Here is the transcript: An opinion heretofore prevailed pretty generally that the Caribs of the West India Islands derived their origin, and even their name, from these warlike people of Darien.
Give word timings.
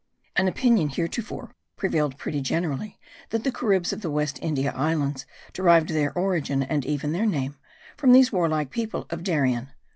An 0.35 0.47
opinion 0.47 0.89
heretofore 0.89 1.51
prevailed 1.77 2.17
pretty 2.17 2.41
generally 2.41 2.97
that 3.29 3.43
the 3.43 3.51
Caribs 3.51 3.93
of 3.93 4.01
the 4.01 4.09
West 4.09 4.39
India 4.41 4.73
Islands 4.75 5.27
derived 5.53 5.89
their 5.89 6.11
origin, 6.17 6.63
and 6.63 6.83
even 6.87 7.11
their 7.11 7.27
name, 7.27 7.55
from 7.97 8.11
these 8.11 8.31
warlike 8.31 8.71
people 8.71 9.05
of 9.11 9.23
Darien. 9.23 9.69